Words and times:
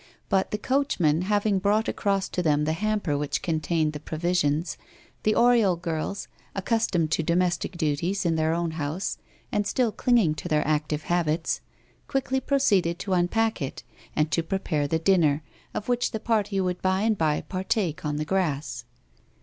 But, 0.29 0.49
the 0.49 0.57
coachman 0.57 1.21
having 1.21 1.59
brought 1.59 1.87
across 1.87 2.27
to 2.29 2.41
them 2.41 2.65
the 2.65 2.73
hamper 2.73 3.15
which 3.15 3.43
contained 3.43 3.93
the 3.93 3.99
provisions, 3.99 4.75
the 5.21 5.33
Oriol 5.35 5.79
girls, 5.79 6.27
accustomed 6.55 7.11
to 7.11 7.21
domestic 7.21 7.77
duties 7.77 8.25
in 8.25 8.33
their 8.33 8.51
own 8.51 8.71
house, 8.71 9.19
and 9.51 9.67
still 9.67 9.91
clinging 9.91 10.33
to 10.33 10.47
their 10.47 10.67
active 10.67 11.03
habits, 11.03 11.61
quickly 12.07 12.39
proceeded 12.39 12.97
to 12.97 13.13
unpack 13.13 13.61
it, 13.61 13.83
and 14.15 14.31
to 14.31 14.41
prepare 14.41 14.87
the 14.87 14.97
dinner, 14.97 15.43
of 15.71 15.87
which 15.87 16.09
the 16.09 16.19
party 16.19 16.59
would 16.59 16.81
by 16.81 17.01
and 17.01 17.19
by 17.19 17.41
partake 17.41 18.03
on 18.03 18.15
the 18.15 18.25
grass. 18.25 18.85